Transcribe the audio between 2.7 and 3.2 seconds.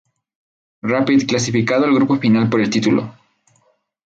título.